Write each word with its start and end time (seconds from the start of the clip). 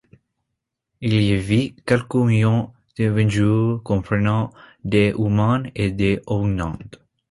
Il 1.01 1.13
y 1.21 1.35
vit 1.35 1.75
quelques 1.85 2.15
millions 2.15 2.73
d'individus, 2.97 3.79
comprenant 3.83 4.49
des 4.83 5.13
Humains 5.15 5.61
et 5.75 5.91
des 5.91 6.21
Ugnaughts. 6.27 6.97